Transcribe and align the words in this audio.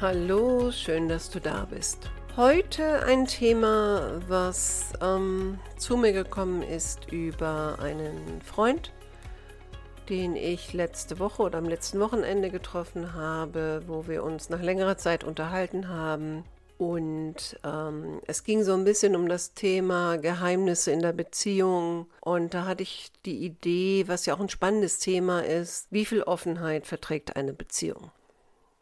Hallo, 0.00 0.70
schön, 0.70 1.08
dass 1.08 1.28
du 1.28 1.40
da 1.40 1.64
bist. 1.68 2.08
Heute 2.36 3.02
ein 3.02 3.26
Thema, 3.26 4.22
was 4.28 4.92
ähm, 5.02 5.58
zu 5.76 5.96
mir 5.96 6.12
gekommen 6.12 6.62
ist 6.62 7.10
über 7.10 7.80
einen 7.82 8.40
Freund, 8.42 8.92
den 10.08 10.36
ich 10.36 10.72
letzte 10.72 11.18
Woche 11.18 11.42
oder 11.42 11.58
am 11.58 11.64
letzten 11.64 11.98
Wochenende 11.98 12.50
getroffen 12.50 13.14
habe, 13.14 13.82
wo 13.88 14.06
wir 14.06 14.22
uns 14.22 14.50
nach 14.50 14.62
längerer 14.62 14.98
Zeit 14.98 15.24
unterhalten 15.24 15.88
haben. 15.88 16.44
Und 16.78 17.58
ähm, 17.64 18.20
es 18.28 18.44
ging 18.44 18.62
so 18.62 18.74
ein 18.74 18.84
bisschen 18.84 19.16
um 19.16 19.28
das 19.28 19.54
Thema 19.54 20.16
Geheimnisse 20.16 20.92
in 20.92 21.02
der 21.02 21.12
Beziehung. 21.12 22.06
Und 22.20 22.54
da 22.54 22.66
hatte 22.66 22.84
ich 22.84 23.10
die 23.26 23.44
Idee, 23.44 24.04
was 24.06 24.26
ja 24.26 24.36
auch 24.36 24.40
ein 24.40 24.48
spannendes 24.48 25.00
Thema 25.00 25.40
ist, 25.40 25.88
wie 25.90 26.04
viel 26.04 26.22
Offenheit 26.22 26.86
verträgt 26.86 27.34
eine 27.34 27.52
Beziehung? 27.52 28.12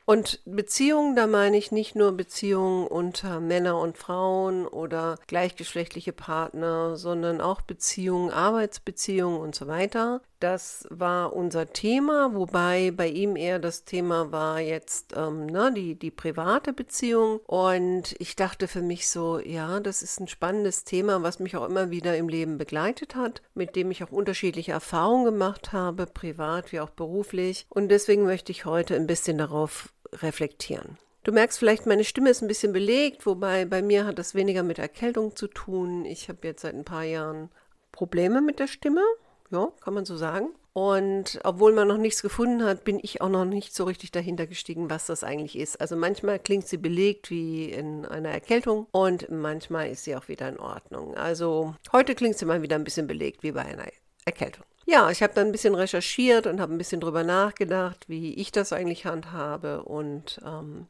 Und 0.08 0.40
Beziehungen, 0.44 1.16
da 1.16 1.26
meine 1.26 1.56
ich 1.56 1.72
nicht 1.72 1.96
nur 1.96 2.12
Beziehungen 2.12 2.86
unter 2.86 3.40
Männer 3.40 3.80
und 3.80 3.98
Frauen 3.98 4.64
oder 4.64 5.18
gleichgeschlechtliche 5.26 6.12
Partner, 6.12 6.96
sondern 6.96 7.40
auch 7.40 7.60
Beziehungen, 7.60 8.30
Arbeitsbeziehungen 8.30 9.40
und 9.40 9.56
so 9.56 9.66
weiter. 9.66 10.20
Das 10.38 10.86
war 10.90 11.32
unser 11.32 11.72
Thema, 11.72 12.34
wobei 12.34 12.92
bei 12.92 13.08
ihm 13.08 13.36
eher 13.36 13.58
das 13.58 13.84
Thema 13.84 14.30
war 14.30 14.60
jetzt 14.60 15.14
ähm, 15.16 15.46
ne, 15.46 15.72
die, 15.74 15.94
die 15.94 16.10
private 16.10 16.72
Beziehung. 16.72 17.40
Und 17.46 18.14
ich 18.20 18.36
dachte 18.36 18.68
für 18.68 18.82
mich 18.82 19.08
so, 19.08 19.40
ja, 19.40 19.80
das 19.80 20.02
ist 20.02 20.20
ein 20.20 20.28
spannendes 20.28 20.84
Thema, 20.84 21.22
was 21.22 21.40
mich 21.40 21.56
auch 21.56 21.66
immer 21.66 21.90
wieder 21.90 22.16
im 22.16 22.28
Leben 22.28 22.58
begleitet 22.58 23.16
hat, 23.16 23.42
mit 23.54 23.74
dem 23.74 23.90
ich 23.90 24.04
auch 24.04 24.12
unterschiedliche 24.12 24.72
Erfahrungen 24.72 25.24
gemacht 25.24 25.72
habe, 25.72 26.06
privat 26.06 26.70
wie 26.70 26.80
auch 26.80 26.90
beruflich. 26.90 27.66
Und 27.70 27.88
deswegen 27.88 28.24
möchte 28.24 28.52
ich 28.52 28.66
heute 28.66 28.94
ein 28.94 29.06
bisschen 29.06 29.38
darauf 29.38 29.88
reflektieren. 30.12 30.98
Du 31.24 31.32
merkst 31.32 31.58
vielleicht, 31.58 31.86
meine 31.86 32.04
Stimme 32.04 32.30
ist 32.30 32.42
ein 32.42 32.48
bisschen 32.48 32.72
belegt, 32.72 33.26
wobei 33.26 33.64
bei 33.64 33.82
mir 33.82 34.06
hat 34.06 34.18
das 34.18 34.34
weniger 34.34 34.62
mit 34.62 34.78
Erkältung 34.78 35.34
zu 35.34 35.48
tun. 35.48 36.04
Ich 36.04 36.28
habe 36.28 36.38
jetzt 36.42 36.62
seit 36.62 36.74
ein 36.74 36.84
paar 36.84 37.02
Jahren 37.02 37.50
Probleme 37.90 38.40
mit 38.40 38.58
der 38.58 38.68
Stimme 38.68 39.02
ja, 39.50 39.72
kann 39.80 39.94
man 39.94 40.04
so 40.04 40.16
sagen. 40.16 40.50
Und 40.72 41.40
obwohl 41.42 41.72
man 41.72 41.88
noch 41.88 41.96
nichts 41.96 42.20
gefunden 42.20 42.62
hat, 42.62 42.84
bin 42.84 43.00
ich 43.02 43.22
auch 43.22 43.30
noch 43.30 43.46
nicht 43.46 43.74
so 43.74 43.84
richtig 43.84 44.10
dahinter 44.10 44.46
gestiegen, 44.46 44.90
was 44.90 45.06
das 45.06 45.24
eigentlich 45.24 45.58
ist. 45.58 45.80
Also 45.80 45.96
manchmal 45.96 46.38
klingt 46.38 46.68
sie 46.68 46.76
belegt 46.76 47.30
wie 47.30 47.70
in 47.70 48.04
einer 48.04 48.28
Erkältung 48.28 48.86
und 48.90 49.30
manchmal 49.30 49.90
ist 49.90 50.04
sie 50.04 50.14
auch 50.16 50.28
wieder 50.28 50.48
in 50.50 50.58
Ordnung. 50.58 51.14
Also 51.14 51.74
heute 51.92 52.14
klingt 52.14 52.36
sie 52.36 52.44
mal 52.44 52.60
wieder 52.60 52.76
ein 52.76 52.84
bisschen 52.84 53.06
belegt 53.06 53.42
wie 53.42 53.52
bei 53.52 53.62
einer 53.62 53.86
Erkältung. 54.26 54.64
Ja, 54.84 55.10
ich 55.10 55.22
habe 55.22 55.34
dann 55.34 55.46
ein 55.46 55.52
bisschen 55.52 55.74
recherchiert 55.74 56.46
und 56.46 56.60
habe 56.60 56.74
ein 56.74 56.78
bisschen 56.78 57.00
drüber 57.00 57.24
nachgedacht, 57.24 58.08
wie 58.08 58.34
ich 58.34 58.52
das 58.52 58.72
eigentlich 58.72 59.06
handhabe 59.06 59.82
und 59.82 60.40
ähm, 60.44 60.86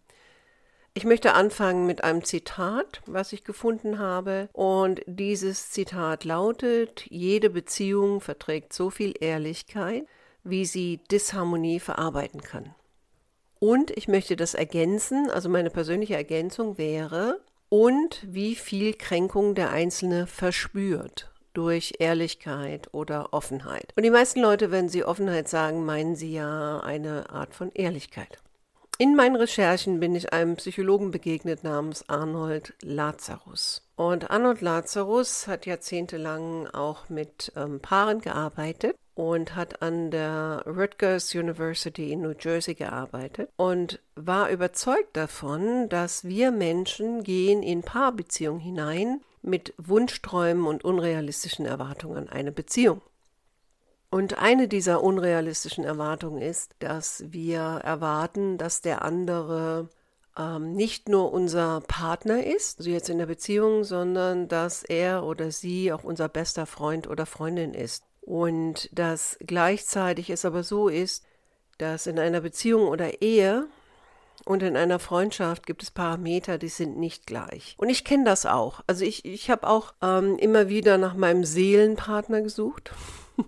ich 0.97 1.05
möchte 1.05 1.35
anfangen 1.35 1.87
mit 1.87 2.03
einem 2.03 2.25
Zitat, 2.25 3.03
was 3.05 3.35
ich 3.35 3.45
gefunden 3.45 3.99
habe. 3.99 4.49
Und 4.55 5.03
dieses 5.05 5.71
Zitat 5.71 6.25
lautet, 6.25 7.05
jede 7.11 7.51
Beziehung 7.51 8.23
verträgt 8.23 8.73
so 8.73 8.89
viel 8.89 9.13
Ehrlichkeit, 9.21 10.07
wie 10.43 10.65
sie 10.65 11.01
Disharmonie 11.11 11.81
verarbeiten 11.81 12.41
kann. 12.41 12.75
Und 13.59 13.91
ich 13.91 14.09
möchte 14.09 14.37
das 14.37 14.55
ergänzen, 14.55 15.31
also 15.31 15.51
meine 15.51 15.69
persönliche 15.69 16.15
Ergänzung 16.15 16.79
wäre, 16.79 17.43
und 17.69 18.23
wie 18.27 18.55
viel 18.55 18.95
Kränkung 18.95 19.55
der 19.55 19.73
Einzelne 19.73 20.27
verspürt 20.27 21.31
durch 21.57 21.95
Ehrlichkeit 21.99 22.89
oder 22.93 23.33
Offenheit. 23.33 23.93
Und 23.97 24.03
die 24.03 24.11
meisten 24.11 24.41
Leute, 24.41 24.71
wenn 24.71 24.89
sie 24.89 25.05
Offenheit 25.05 25.49
sagen, 25.49 25.85
meinen 25.85 26.15
sie 26.15 26.33
ja 26.33 26.81
eine 26.81 27.31
Art 27.31 27.55
von 27.55 27.73
Ehrlichkeit. 27.73 28.39
In 28.99 29.15
meinen 29.15 29.37
Recherchen 29.37 30.01
bin 30.01 30.15
ich 30.15 30.33
einem 30.33 30.57
Psychologen 30.57 31.11
begegnet 31.11 31.65
namens 31.65 32.09
Arnold 32.09 32.75
Lazarus. 32.81 33.83
Und 33.95 34.31
Arnold 34.31 34.63
Lazarus 34.63 35.47
hat 35.47 35.67
jahrzehntelang 35.67 36.67
auch 36.69 37.11
mit 37.11 37.53
ähm, 37.57 37.81
Paaren 37.81 38.21
gearbeitet 38.21 38.97
und 39.15 39.55
hat 39.55 39.83
an 39.83 40.11
der 40.11 40.63
Rutgers 40.67 41.35
University 41.35 42.13
in 42.13 42.23
New 42.23 42.35
Jersey 42.39 42.75
gearbeitet 42.75 43.51
und 43.57 44.01
war 44.15 44.51
überzeugt 44.51 45.17
davon, 45.17 45.89
dass 45.89 46.25
wir 46.25 46.51
Menschen 46.51 47.23
gehen 47.23 47.63
in 47.63 47.83
Paarbeziehungen 47.83 48.61
hinein 48.61 49.21
mit 49.47 49.75
Wunschträumen 49.79 50.67
und 50.67 50.85
unrealistischen 50.85 51.67
Erwartungen 51.67 52.17
an 52.17 52.29
eine 52.29 52.53
Beziehung. 52.53 53.01
Und 54.11 54.39
eine 54.39 54.69
dieser 54.69 55.03
unrealistischen 55.03 55.85
Erwartungen 55.85 56.41
ist, 56.41 56.75
dass 56.79 57.25
wir 57.27 57.61
erwarten, 57.61 58.57
dass 58.57 58.81
der 58.81 59.03
andere 59.03 59.89
ähm, 60.39 60.73
nicht 60.73 61.09
nur 61.09 61.33
unser 61.33 61.81
Partner 61.83 62.45
ist, 62.45 62.79
also 62.79 62.91
jetzt 62.91 63.09
in 63.09 63.19
der 63.19 63.27
Beziehung, 63.27 63.85
sondern 63.85 64.49
dass 64.49 64.85
er 64.85 65.25
oder 65.25 65.51
sie 65.51 65.93
auch 65.93 66.05
unser 66.05 66.29
bester 66.29 66.67
Freund 66.67 67.09
oder 67.09 67.27
Freundin 67.27 67.75
ist. 67.75 68.05
Und 68.21 68.89
dass 68.93 69.37
gleichzeitig 69.41 70.31
es 70.31 70.45
aber 70.45 70.63
so 70.63 70.89
ist, 70.89 71.25
dass 71.79 72.07
in 72.07 72.19
einer 72.19 72.41
Beziehung 72.41 72.89
oder 72.89 73.23
Ehe 73.23 73.67
und 74.47 74.63
in 74.63 74.77
einer 74.77 75.01
Freundschaft 75.01 75.67
gibt 75.67 75.83
es 75.83 75.91
Parameter, 75.91 76.57
die 76.57 76.69
sind 76.69 76.97
nicht 76.97 77.27
gleich. 77.27 77.75
Und 77.79 77.91
ich 77.91 78.05
kenne 78.05 78.25
das 78.25 78.47
auch. 78.47 78.81
Also 78.87 79.05
ich, 79.05 79.25
ich 79.25 79.51
habe 79.51 79.69
auch 79.69 79.93
ähm, 80.01 80.39
immer 80.39 80.69
wieder 80.69 80.99
nach 80.99 81.15
meinem 81.15 81.45
Seelenpartner 81.45 82.43
gesucht. 82.43 82.93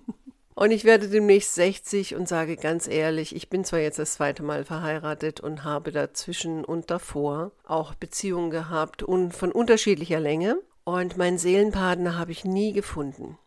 Und 0.56 0.72
ich 0.72 0.84
werde 0.84 1.08
demnächst 1.08 1.54
60 1.54 2.16
und 2.16 2.26
sage 2.26 2.56
ganz 2.56 2.88
ehrlich, 2.88 3.32
ich 3.36 3.48
bin 3.48 3.64
zwar 3.64 3.78
jetzt 3.78 4.00
das 4.00 4.14
zweite 4.14 4.42
Mal 4.42 4.64
verheiratet 4.64 5.38
und 5.38 5.62
habe 5.62 5.92
dazwischen 5.92 6.64
und 6.64 6.90
davor 6.90 7.52
auch 7.64 7.94
Beziehungen 7.94 8.50
gehabt 8.50 9.04
und 9.04 9.36
von 9.36 9.52
unterschiedlicher 9.52 10.18
Länge. 10.18 10.58
Und 10.82 11.16
meinen 11.16 11.38
Seelenpartner 11.38 12.18
habe 12.18 12.32
ich 12.32 12.44
nie 12.44 12.72
gefunden. 12.72 13.38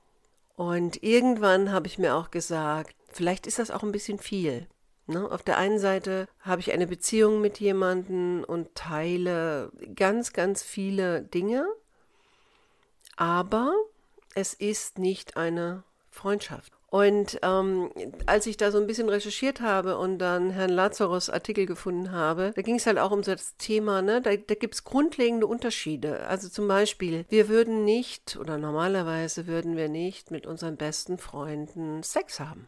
Und 0.55 1.03
irgendwann 1.03 1.73
habe 1.73 1.87
ich 1.87 1.97
mir 1.97 2.15
auch 2.15 2.31
gesagt, 2.31 2.95
vielleicht 3.11 3.45
ist 3.45 3.59
das 3.59 3.71
auch 3.71 3.83
ein 3.83 3.91
bisschen 3.91 4.17
viel. 4.17 4.67
Ne? 5.07 5.29
Auf 5.29 5.43
der 5.43 5.57
einen 5.57 5.79
Seite 5.79 6.27
habe 6.41 6.61
ich 6.61 6.71
eine 6.71 6.87
Beziehung 6.87 7.41
mit 7.41 7.59
jemandem 7.59 8.43
und 8.45 8.73
teile 8.75 9.71
ganz, 9.95 10.33
ganz 10.33 10.63
viele 10.63 11.21
Dinge, 11.21 11.67
aber 13.15 13.73
es 14.35 14.53
ist 14.53 14.99
nicht 14.99 15.37
eine 15.37 15.83
Freundschaft. 16.09 16.73
Und 16.91 17.39
ähm, 17.41 17.89
als 18.25 18.45
ich 18.47 18.57
da 18.57 18.69
so 18.69 18.77
ein 18.77 18.85
bisschen 18.85 19.07
recherchiert 19.07 19.61
habe 19.61 19.97
und 19.97 20.19
dann 20.19 20.49
Herrn 20.49 20.69
Lazarus 20.69 21.29
Artikel 21.29 21.65
gefunden 21.65 22.11
habe, 22.11 22.51
da 22.53 22.61
ging 22.61 22.75
es 22.75 22.85
halt 22.85 22.97
auch 22.99 23.11
um 23.11 23.21
das 23.21 23.55
Thema, 23.55 24.01
ne? 24.01 24.21
Da, 24.21 24.35
da 24.35 24.55
gibt 24.55 24.73
es 24.73 24.83
grundlegende 24.83 25.47
Unterschiede. 25.47 26.27
Also 26.27 26.49
zum 26.49 26.67
Beispiel, 26.67 27.23
wir 27.29 27.47
würden 27.47 27.85
nicht 27.85 28.35
oder 28.35 28.57
normalerweise 28.57 29.47
würden 29.47 29.77
wir 29.77 29.87
nicht 29.87 30.31
mit 30.31 30.45
unseren 30.45 30.75
besten 30.75 31.17
Freunden 31.17 32.03
Sex 32.03 32.41
haben. 32.41 32.67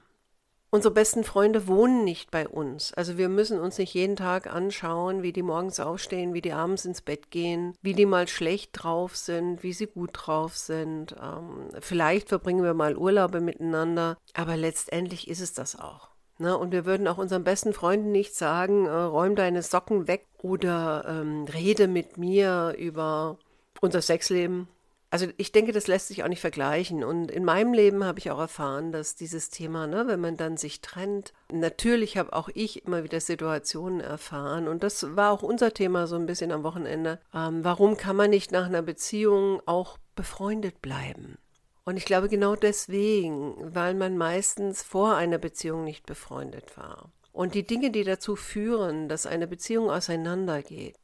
Unsere 0.74 0.92
besten 0.92 1.24
Freunde 1.24 1.68
wohnen 1.68 2.04
nicht 2.04 2.32
bei 2.32 2.48
uns. 2.48 2.96
Also 2.96 3.16
wir 3.20 3.30
müssen 3.30 3.60
uns 3.60 3.78
nicht 3.78 3.94
jeden 3.94 4.16
Tag 4.16 4.52
anschauen, 4.52 5.22
wie 5.22 5.32
die 5.32 5.44
morgens 5.44 5.80
aufstehen, 5.80 6.34
wie 6.34 6.42
die 6.42 6.52
abends 6.52 6.84
ins 6.84 7.04
Bett 7.04 7.30
gehen, 7.30 7.78
wie 7.84 7.94
die 7.94 8.08
mal 8.08 8.28
schlecht 8.28 8.72
drauf 8.74 9.16
sind, 9.16 9.62
wie 9.62 9.72
sie 9.72 9.86
gut 9.86 10.10
drauf 10.16 10.58
sind. 10.58 11.16
Ähm, 11.22 11.70
vielleicht 11.80 12.30
verbringen 12.30 12.64
wir 12.64 12.74
mal 12.74 12.98
Urlaube 12.98 13.40
miteinander, 13.40 14.18
aber 14.34 14.58
letztendlich 14.58 15.28
ist 15.28 15.42
es 15.42 15.54
das 15.54 15.80
auch. 15.80 16.10
Ne? 16.40 16.58
Und 16.58 16.72
wir 16.72 16.88
würden 16.88 17.08
auch 17.08 17.20
unseren 17.20 17.44
besten 17.44 17.74
Freunden 17.74 18.12
nicht 18.12 18.34
sagen, 18.34 18.88
äh, 18.88 18.90
räum 18.90 19.36
deine 19.36 19.62
Socken 19.62 20.08
weg 20.08 20.26
oder 20.42 21.06
ähm, 21.08 21.46
rede 21.54 21.88
mit 21.88 22.18
mir 22.18 22.74
über 22.80 23.38
unser 23.80 24.02
Sexleben 24.02 24.68
also 25.14 25.28
ich 25.38 25.52
denke, 25.52 25.74
das 25.74 25.86
lässt 25.86 26.08
sich 26.08 26.24
auch 26.24 26.28
nicht 26.28 26.42
vergleichen. 26.42 27.04
Und 27.04 27.30
in 27.30 27.46
meinem 27.46 27.72
Leben 27.72 28.04
habe 28.04 28.18
ich 28.18 28.32
auch 28.32 28.40
erfahren, 28.40 28.92
dass 28.92 29.14
dieses 29.14 29.52
Thema, 29.52 29.86
ne, 29.86 30.08
wenn 30.08 30.20
man 30.20 30.38
dann 30.38 30.58
sich 30.58 30.82
trennt, 30.82 31.34
natürlich 31.52 32.18
habe 32.18 32.34
auch 32.34 32.50
ich 32.56 32.84
immer 32.88 33.04
wieder 33.04 33.22
Situationen 33.22 34.00
erfahren. 34.00 34.68
Und 34.68 34.82
das 34.82 35.16
war 35.16 35.32
auch 35.32 35.44
unser 35.44 35.72
Thema 35.72 36.08
so 36.08 36.16
ein 36.16 36.26
bisschen 36.26 36.52
am 36.52 36.64
Wochenende. 36.64 37.20
Ähm, 37.32 37.64
warum 37.64 37.96
kann 37.96 38.16
man 38.16 38.32
nicht 38.32 38.52
nach 38.52 38.66
einer 38.66 38.82
Beziehung 38.82 39.62
auch 39.68 40.00
befreundet 40.16 40.82
bleiben? 40.82 41.38
Und 41.86 41.98
ich 41.98 42.06
glaube 42.06 42.28
genau 42.28 42.56
deswegen, 42.56 43.54
weil 43.60 43.94
man 43.94 44.18
meistens 44.18 44.82
vor 44.82 45.16
einer 45.16 45.38
Beziehung 45.38 45.84
nicht 45.84 46.08
befreundet 46.08 46.76
war. 46.76 47.12
Und 47.32 47.54
die 47.54 47.68
Dinge, 47.68 47.92
die 47.92 48.04
dazu 48.04 48.36
führen, 48.36 49.10
dass 49.10 49.28
eine 49.28 49.46
Beziehung 49.46 49.92
auseinandergeht, 49.92 50.96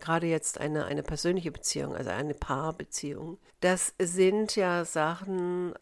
gerade 0.00 0.26
jetzt 0.26 0.58
eine, 0.58 0.86
eine 0.86 1.02
persönliche 1.02 1.52
Beziehung, 1.52 1.94
also 1.94 2.10
eine 2.10 2.34
Paarbeziehung, 2.34 3.38
das 3.60 3.94
sind 3.98 4.56
ja 4.56 4.84
Sachen, 4.84 5.74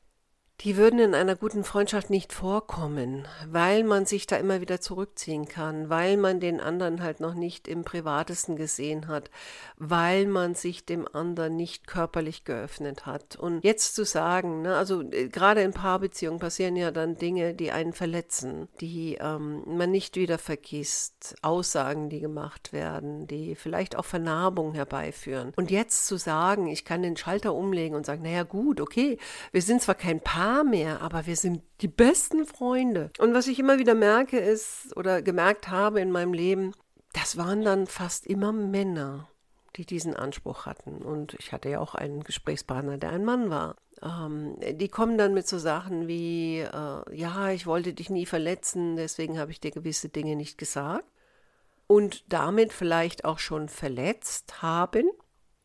die 0.60 0.76
würden 0.76 1.00
in 1.00 1.14
einer 1.14 1.34
guten 1.34 1.64
Freundschaft 1.64 2.10
nicht 2.10 2.32
vorkommen, 2.32 3.26
weil 3.50 3.82
man 3.82 4.06
sich 4.06 4.26
da 4.26 4.36
immer 4.36 4.60
wieder 4.60 4.80
zurückziehen 4.80 5.46
kann, 5.46 5.90
weil 5.90 6.16
man 6.16 6.38
den 6.38 6.60
anderen 6.60 7.02
halt 7.02 7.20
noch 7.20 7.34
nicht 7.34 7.66
im 7.66 7.84
privatesten 7.84 8.56
gesehen 8.56 9.08
hat, 9.08 9.30
weil 9.76 10.26
man 10.26 10.54
sich 10.54 10.86
dem 10.86 11.06
anderen 11.12 11.56
nicht 11.56 11.86
körperlich 11.86 12.44
geöffnet 12.44 13.04
hat. 13.04 13.36
Und 13.36 13.64
jetzt 13.64 13.94
zu 13.94 14.04
sagen, 14.04 14.62
ne, 14.62 14.76
also 14.76 15.02
äh, 15.02 15.28
gerade 15.28 15.60
in 15.60 15.72
Paarbeziehungen 15.72 16.38
passieren 16.38 16.76
ja 16.76 16.92
dann 16.92 17.16
Dinge, 17.16 17.52
die 17.54 17.72
einen 17.72 17.92
verletzen, 17.92 18.68
die 18.80 19.18
ähm, 19.20 19.64
man 19.66 19.90
nicht 19.90 20.16
wieder 20.16 20.38
vergisst, 20.38 21.34
Aussagen, 21.42 22.08
die 22.08 22.20
gemacht 22.20 22.72
werden, 22.72 23.26
die 23.26 23.56
vielleicht 23.56 23.96
auch 23.96 24.04
Vernarbung 24.04 24.72
herbeiführen. 24.72 25.52
Und 25.56 25.72
jetzt 25.72 26.06
zu 26.06 26.16
sagen, 26.16 26.68
ich 26.68 26.84
kann 26.84 27.02
den 27.02 27.16
Schalter 27.16 27.54
umlegen 27.54 27.96
und 27.96 28.06
sagen, 28.06 28.22
naja 28.22 28.44
gut, 28.44 28.80
okay, 28.80 29.18
wir 29.50 29.60
sind 29.60 29.82
zwar 29.82 29.96
kein 29.96 30.20
Paar, 30.20 30.43
Paar 30.44 30.62
mehr, 30.62 31.00
aber 31.00 31.24
wir 31.24 31.36
sind 31.36 31.62
die 31.80 31.88
besten 31.88 32.44
Freunde. 32.44 33.10
Und 33.18 33.32
was 33.32 33.46
ich 33.46 33.58
immer 33.58 33.78
wieder 33.78 33.94
merke 33.94 34.38
ist 34.38 34.94
oder 34.94 35.22
gemerkt 35.22 35.68
habe 35.70 36.02
in 36.02 36.10
meinem 36.10 36.34
Leben, 36.34 36.74
das 37.14 37.38
waren 37.38 37.62
dann 37.62 37.86
fast 37.86 38.26
immer 38.26 38.52
Männer, 38.52 39.26
die 39.76 39.86
diesen 39.86 40.14
Anspruch 40.14 40.66
hatten. 40.66 40.98
Und 40.98 41.32
ich 41.38 41.52
hatte 41.52 41.70
ja 41.70 41.80
auch 41.80 41.94
einen 41.94 42.24
Gesprächspartner, 42.24 42.98
der 42.98 43.08
ein 43.08 43.24
Mann 43.24 43.48
war. 43.48 43.76
Ähm, 44.02 44.58
die 44.72 44.88
kommen 44.88 45.16
dann 45.16 45.32
mit 45.32 45.48
so 45.48 45.58
Sachen 45.58 46.08
wie, 46.08 46.58
äh, 46.58 47.16
ja, 47.16 47.50
ich 47.50 47.66
wollte 47.66 47.94
dich 47.94 48.10
nie 48.10 48.26
verletzen, 48.26 48.96
deswegen 48.96 49.38
habe 49.38 49.50
ich 49.50 49.60
dir 49.60 49.70
gewisse 49.70 50.10
Dinge 50.10 50.36
nicht 50.36 50.58
gesagt. 50.58 51.06
Und 51.86 52.22
damit 52.30 52.74
vielleicht 52.74 53.24
auch 53.24 53.38
schon 53.38 53.70
verletzt 53.70 54.60
haben 54.60 55.08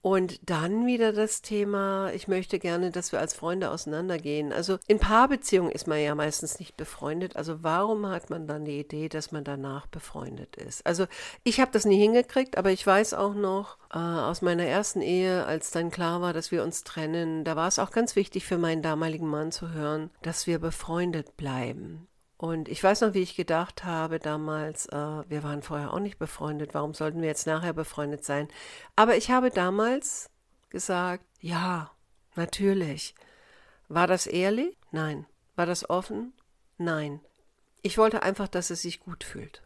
und 0.01 0.49
dann 0.49 0.85
wieder 0.85 1.11
das 1.11 1.41
Thema, 1.41 2.11
ich 2.13 2.27
möchte 2.29 2.57
gerne, 2.57 2.89
dass 2.89 3.11
wir 3.11 3.19
als 3.19 3.33
Freunde 3.33 3.69
auseinandergehen. 3.69 4.53
Also 4.53 4.77
in 4.87 4.99
Paarbeziehungen 4.99 5.71
ist 5.71 5.87
man 5.87 5.99
ja 5.99 6.15
meistens 6.15 6.59
nicht 6.59 6.77
befreundet. 6.77 7.35
Also 7.35 7.63
warum 7.63 8.07
hat 8.07 8.29
man 8.29 8.47
dann 8.47 8.63
die 8.63 8.79
Idee, 8.79 9.09
dass 9.09 9.31
man 9.31 9.43
danach 9.43 9.87
befreundet 9.87 10.55
ist? 10.55 10.85
Also 10.85 11.05
ich 11.43 11.59
habe 11.59 11.71
das 11.71 11.85
nie 11.85 11.99
hingekriegt, 11.99 12.57
aber 12.57 12.71
ich 12.71 12.85
weiß 12.85 13.13
auch 13.13 13.33
noch 13.33 13.77
äh, 13.93 13.97
aus 13.97 14.41
meiner 14.41 14.65
ersten 14.65 15.01
Ehe, 15.01 15.45
als 15.45 15.71
dann 15.71 15.91
klar 15.91 16.21
war, 16.21 16.31
dass 16.31 16.51
wir 16.51 16.63
uns 16.63 16.83
trennen, 16.83 17.43
da 17.43 17.55
war 17.55 17.67
es 17.67 17.79
auch 17.79 17.91
ganz 17.91 18.15
wichtig 18.15 18.45
für 18.45 18.57
meinen 18.57 18.81
damaligen 18.81 19.27
Mann 19.27 19.51
zu 19.51 19.71
hören, 19.71 20.11
dass 20.21 20.47
wir 20.47 20.59
befreundet 20.59 21.35
bleiben. 21.35 22.08
Und 22.39 22.69
ich 22.69 22.81
weiß 22.81 23.01
noch, 23.01 23.13
wie 23.13 23.21
ich 23.21 23.35
gedacht 23.35 23.83
habe 23.83 24.17
damals, 24.17 24.85
äh, 24.85 24.95
wir 24.95 25.43
waren 25.43 25.61
vorher 25.61 25.93
auch 25.93 25.99
nicht 25.99 26.17
befreundet, 26.17 26.73
warum 26.73 26.93
sollten 26.93 27.19
wir 27.19 27.27
jetzt 27.27 27.45
nachher 27.45 27.73
befreundet 27.73 28.23
sein? 28.23 28.47
Aber 28.95 29.17
ich 29.17 29.29
habe 29.29 29.49
damals 29.49 30.29
gesagt, 30.69 31.25
ja, 31.41 31.91
natürlich. 32.35 33.13
War 33.89 34.07
das 34.07 34.25
ehrlich? 34.25 34.77
Nein. 34.91 35.25
War 35.57 35.65
das 35.65 35.89
offen? 35.89 36.31
Nein. 36.77 37.19
Ich 37.81 37.97
wollte 37.97 38.23
einfach, 38.23 38.47
dass 38.47 38.69
es 38.69 38.83
sich 38.83 39.01
gut 39.01 39.25
fühlt. 39.25 39.61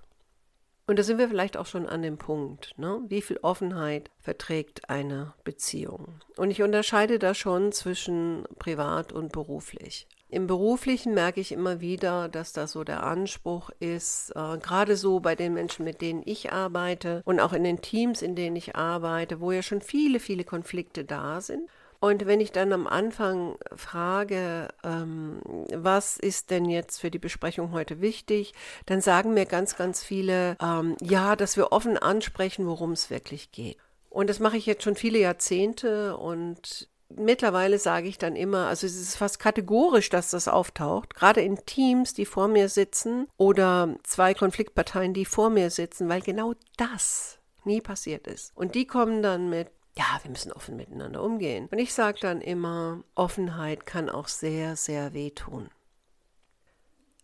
Und 0.85 1.00
da 1.00 1.03
sind 1.03 1.18
wir 1.18 1.30
vielleicht 1.30 1.56
auch 1.56 1.65
schon 1.65 1.88
an 1.88 2.01
dem 2.01 2.18
Punkt, 2.18 2.77
ne? 2.77 3.00
wie 3.07 3.21
viel 3.21 3.39
Offenheit 3.41 4.12
verträgt 4.19 4.89
eine 4.89 5.33
Beziehung. 5.45 6.19
Und 6.35 6.51
ich 6.51 6.62
unterscheide 6.62 7.19
da 7.19 7.33
schon 7.33 7.71
zwischen 7.71 8.44
privat 8.59 9.13
und 9.13 9.31
beruflich. 9.31 10.07
Im 10.33 10.47
beruflichen 10.47 11.13
merke 11.13 11.39
ich 11.39 11.51
immer 11.51 11.80
wieder, 11.80 12.27
dass 12.27 12.53
das 12.53 12.71
so 12.71 12.83
der 12.83 13.03
Anspruch 13.03 13.69
ist, 13.80 14.31
äh, 14.31 14.57
gerade 14.57 14.97
so 14.97 15.19
bei 15.19 15.35
den 15.35 15.53
Menschen, 15.53 15.85
mit 15.85 16.01
denen 16.01 16.24
ich 16.25 16.51
arbeite 16.51 17.21
und 17.24 17.39
auch 17.39 17.53
in 17.53 17.63
den 17.63 17.81
Teams, 17.81 18.24
in 18.24 18.36
denen 18.36 18.56
ich 18.56 18.75
arbeite, 18.75 19.39
wo 19.39 19.51
ja 19.51 19.62
schon 19.62 19.79
viele, 19.79 20.19
viele 20.19 20.44
Konflikte 20.44 21.06
da 21.06 21.39
sind. 21.39 21.69
Und 22.03 22.25
wenn 22.25 22.41
ich 22.41 22.51
dann 22.51 22.73
am 22.73 22.85
Anfang 22.85 23.55
frage, 23.73 24.67
ähm, 24.83 25.39
was 25.73 26.17
ist 26.17 26.51
denn 26.51 26.65
jetzt 26.65 27.00
für 27.00 27.09
die 27.09 27.17
Besprechung 27.17 27.71
heute 27.71 28.01
wichtig, 28.01 28.53
dann 28.85 29.00
sagen 29.00 29.33
mir 29.33 29.45
ganz, 29.45 29.77
ganz 29.77 30.03
viele, 30.03 30.57
ähm, 30.61 30.97
ja, 31.00 31.38
dass 31.38 31.55
wir 31.55 31.71
offen 31.71 31.97
ansprechen, 31.97 32.67
worum 32.67 32.91
es 32.91 33.09
wirklich 33.09 33.53
geht. 33.53 33.77
Und 34.09 34.29
das 34.29 34.41
mache 34.41 34.57
ich 34.57 34.65
jetzt 34.65 34.83
schon 34.83 34.97
viele 34.97 35.17
Jahrzehnte 35.17 36.17
und 36.17 36.89
mittlerweile 37.07 37.79
sage 37.79 38.09
ich 38.09 38.17
dann 38.17 38.35
immer, 38.35 38.67
also 38.67 38.85
es 38.85 39.00
ist 39.00 39.15
fast 39.15 39.39
kategorisch, 39.39 40.09
dass 40.09 40.31
das 40.31 40.50
auftaucht, 40.50 41.15
gerade 41.15 41.39
in 41.39 41.65
Teams, 41.65 42.13
die 42.13 42.25
vor 42.25 42.50
mir 42.50 42.67
sitzen 42.67 43.29
oder 43.38 43.95
zwei 44.03 44.33
Konfliktparteien, 44.33 45.13
die 45.13 45.23
vor 45.23 45.50
mir 45.50 45.69
sitzen, 45.69 46.09
weil 46.09 46.19
genau 46.19 46.53
das 46.75 47.39
nie 47.63 47.79
passiert 47.79 48.27
ist. 48.27 48.51
Und 48.55 48.75
die 48.75 48.88
kommen 48.88 49.23
dann 49.23 49.50
mit, 49.50 49.69
ja, 49.95 50.19
wir 50.24 50.31
müssen 50.31 50.51
offen 50.51 50.75
miteinander 50.75 51.22
umgehen. 51.22 51.68
Und 51.72 51.78
ich 51.78 51.94
sage 51.94 52.18
dann 52.22 52.42
immer, 52.42 53.04
Offenheit 53.16 53.86
kann 53.86 54.10
auch 54.10 54.28
sehr, 54.28 54.75
sehr 54.75 55.13
wehtun. 55.13 55.69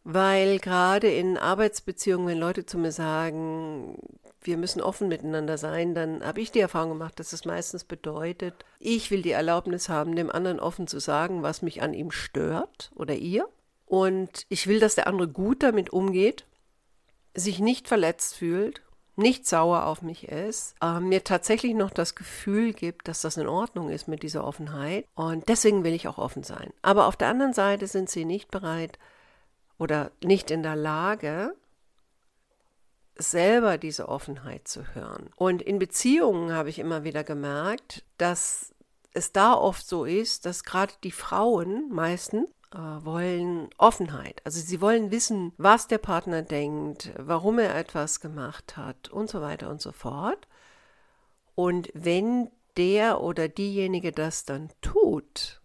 Weil 0.03 0.59
gerade 0.59 1.11
in 1.11 1.37
Arbeitsbeziehungen, 1.37 2.27
wenn 2.27 2.37
Leute 2.37 2.65
zu 2.65 2.77
mir 2.77 2.91
sagen, 2.91 3.97
wir 4.41 4.57
müssen 4.57 4.81
offen 4.81 5.07
miteinander 5.07 5.57
sein, 5.57 5.93
dann 5.93 6.23
habe 6.23 6.41
ich 6.41 6.51
die 6.51 6.61
Erfahrung 6.61 6.89
gemacht, 6.89 7.19
dass 7.19 7.33
es 7.33 7.45
meistens 7.45 7.83
bedeutet, 7.83 8.65
ich 8.79 9.11
will 9.11 9.21
die 9.21 9.31
Erlaubnis 9.31 9.89
haben, 9.89 10.15
dem 10.15 10.31
anderen 10.31 10.59
offen 10.59 10.87
zu 10.87 10.99
sagen, 10.99 11.43
was 11.43 11.61
mich 11.61 11.81
an 11.81 11.93
ihm 11.93 12.11
stört 12.11 12.91
oder 12.95 13.15
ihr. 13.15 13.47
Und 13.85 14.45
ich 14.49 14.67
will, 14.67 14.79
dass 14.79 14.95
der 14.95 15.07
andere 15.07 15.27
gut 15.27 15.63
damit 15.63 15.91
umgeht, 15.91 16.45
sich 17.33 17.59
nicht 17.59 17.87
verletzt 17.87 18.35
fühlt, 18.35 18.81
nicht 19.19 19.47
sauer 19.47 19.85
auf 19.85 20.01
mich 20.01 20.27
ist, 20.27 20.75
äh, 20.81 20.99
mir 20.99 21.23
tatsächlich 21.23 21.75
noch 21.75 21.91
das 21.91 22.15
Gefühl 22.15 22.73
gibt, 22.73 23.07
dass 23.07 23.21
das 23.21 23.37
in 23.37 23.47
Ordnung 23.47 23.89
ist 23.89 24.07
mit 24.07 24.23
dieser 24.23 24.43
Offenheit. 24.43 25.05
Und 25.15 25.47
deswegen 25.47 25.83
will 25.83 25.93
ich 25.93 26.07
auch 26.07 26.17
offen 26.17 26.43
sein. 26.43 26.73
Aber 26.81 27.05
auf 27.07 27.15
der 27.15 27.27
anderen 27.27 27.53
Seite 27.53 27.87
sind 27.87 28.09
sie 28.09 28.25
nicht 28.25 28.49
bereit 28.49 28.97
oder 29.77 30.11
nicht 30.23 30.49
in 30.49 30.63
der 30.63 30.75
Lage, 30.75 31.53
selber 33.15 33.77
diese 33.77 34.09
Offenheit 34.09 34.67
zu 34.67 34.95
hören. 34.95 35.29
Und 35.35 35.61
in 35.61 35.77
Beziehungen 35.77 36.53
habe 36.53 36.69
ich 36.69 36.79
immer 36.79 37.03
wieder 37.03 37.23
gemerkt, 37.23 38.03
dass 38.17 38.73
es 39.13 39.31
da 39.31 39.53
oft 39.53 39.87
so 39.87 40.05
ist, 40.05 40.45
dass 40.45 40.63
gerade 40.63 40.93
die 41.03 41.11
Frauen 41.11 41.89
meistens 41.91 42.49
äh, 42.73 42.77
wollen 42.77 43.69
Offenheit. 43.77 44.41
Also 44.45 44.59
sie 44.59 44.81
wollen 44.81 45.11
wissen, 45.11 45.53
was 45.57 45.87
der 45.87 45.97
Partner 45.97 46.41
denkt, 46.41 47.11
warum 47.17 47.59
er 47.59 47.75
etwas 47.75 48.19
gemacht 48.19 48.77
hat 48.77 49.09
und 49.09 49.29
so 49.29 49.41
weiter 49.41 49.69
und 49.69 49.81
so 49.81 49.91
fort. 49.91 50.47
Und 51.55 51.89
wenn 51.93 52.49
der 52.77 53.21
oder 53.21 53.47
diejenige 53.47 54.11
das 54.11 54.45
dann 54.45 54.69
tut, 54.81 55.61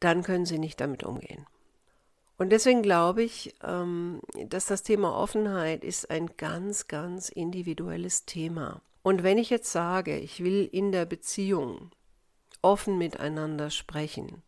dann 0.00 0.22
können 0.22 0.46
sie 0.46 0.58
nicht 0.58 0.80
damit 0.80 1.04
umgehen. 1.04 1.46
Und 2.38 2.50
deswegen 2.50 2.82
glaube 2.82 3.22
ich, 3.22 3.54
ähm, 3.62 4.20
dass 4.46 4.66
das 4.66 4.82
Thema 4.82 5.16
Offenheit 5.16 5.84
ist 5.84 6.10
ein 6.10 6.30
ganz, 6.36 6.88
ganz 6.88 7.28
individuelles 7.28 8.24
Thema. 8.24 8.80
Und 9.02 9.22
wenn 9.22 9.38
ich 9.38 9.50
jetzt 9.50 9.70
sage, 9.70 10.18
ich 10.18 10.42
will 10.42 10.68
in 10.70 10.92
der 10.92 11.04
Beziehung 11.04 11.90
offen 12.62 12.98
miteinander 12.98 13.70
sprechen, 13.70 14.42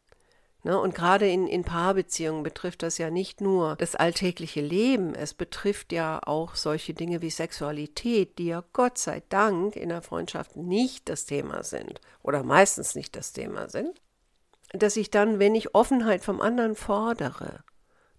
ne, 0.65 0.79
und 0.79 0.95
gerade 0.95 1.29
in, 1.29 1.47
in 1.47 1.65
Paarbeziehungen 1.65 2.43
betrifft 2.43 2.83
das 2.83 2.99
ja 2.99 3.11
nicht 3.11 3.41
nur 3.41 3.77
das 3.77 3.95
alltägliche 3.95 4.61
Leben, 4.61 5.15
es 5.15 5.35
betrifft 5.35 5.93
ja 5.93 6.21
auch 6.25 6.55
solche 6.55 6.95
Dinge 6.95 7.23
wie 7.23 7.31
Sexualität, 7.31 8.39
die 8.39 8.47
ja 8.47 8.65
Gott 8.73 8.99
sei 8.99 9.23
Dank 9.29 9.77
in 9.77 9.91
der 9.91 10.03
Freundschaft 10.03 10.57
nicht 10.57 11.09
das 11.09 11.27
Thema 11.27 11.63
sind 11.63 12.01
oder 12.23 12.43
meistens 12.43 12.95
nicht 12.95 13.15
das 13.17 13.33
Thema 13.33 13.69
sind, 13.69 14.01
dass 14.73 14.97
ich 14.97 15.11
dann, 15.11 15.39
wenn 15.39 15.55
ich 15.55 15.75
Offenheit 15.75 16.25
vom 16.25 16.41
anderen 16.41 16.75
fordere, 16.75 17.63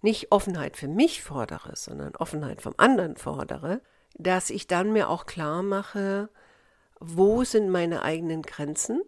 nicht 0.00 0.32
Offenheit 0.32 0.76
für 0.76 0.88
mich 0.88 1.22
fordere, 1.22 1.74
sondern 1.74 2.16
Offenheit 2.16 2.62
vom 2.62 2.74
anderen 2.76 3.16
fordere, 3.16 3.80
dass 4.14 4.50
ich 4.50 4.66
dann 4.66 4.92
mir 4.92 5.10
auch 5.10 5.26
klar 5.26 5.62
mache, 5.62 6.28
wo 7.00 7.44
sind 7.44 7.68
meine 7.68 8.02
eigenen 8.02 8.42
Grenzen 8.42 9.02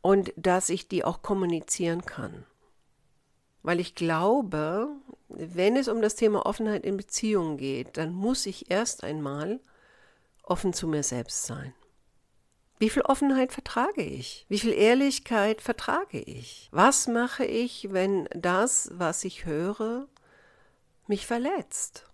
und 0.00 0.32
dass 0.36 0.68
ich 0.68 0.88
die 0.88 1.04
auch 1.04 1.22
kommunizieren 1.22 2.04
kann. 2.04 2.44
Weil 3.62 3.80
ich 3.80 3.94
glaube, 3.94 4.88
wenn 5.28 5.76
es 5.76 5.88
um 5.88 6.02
das 6.02 6.16
Thema 6.16 6.46
Offenheit 6.46 6.84
in 6.84 6.96
Beziehungen 6.96 7.56
geht, 7.56 7.96
dann 7.96 8.12
muss 8.12 8.46
ich 8.46 8.70
erst 8.70 9.04
einmal 9.04 9.60
offen 10.42 10.72
zu 10.72 10.88
mir 10.88 11.02
selbst 11.02 11.46
sein. 11.46 11.74
Wie 12.78 12.90
viel 12.90 13.02
Offenheit 13.02 13.52
vertrage 13.52 14.02
ich? 14.02 14.44
Wie 14.48 14.58
viel 14.58 14.72
Ehrlichkeit 14.72 15.62
vertrage 15.62 16.18
ich? 16.18 16.68
Was 16.72 17.06
mache 17.06 17.44
ich, 17.44 17.92
wenn 17.92 18.28
das, 18.34 18.90
was 18.92 19.22
ich 19.22 19.46
höre, 19.46 20.08
mich 21.06 21.26
verletzt. 21.26 22.06